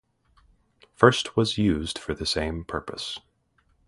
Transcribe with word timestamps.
First 0.95 1.37
was 1.37 1.59
used 1.59 1.99
for 1.99 2.15
the 2.15 2.25
same 2.25 2.65
purpose. 2.65 3.19